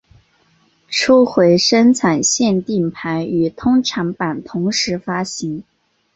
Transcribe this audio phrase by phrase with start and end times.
[0.87, 5.63] 初回生产限定盘与通常版同时发行。